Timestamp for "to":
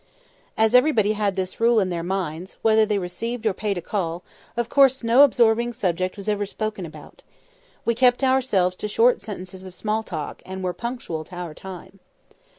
8.77-8.87, 11.25-11.35